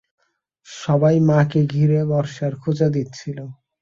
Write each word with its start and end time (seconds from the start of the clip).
সবাই 0.67 1.15
মা-কে 1.19 1.61
ঘিরে 1.65 1.99
ধরে 1.99 2.09
বর্ষার 2.11 2.53
খোঁচা 2.61 2.87
দিচ্ছিল। 2.89 3.37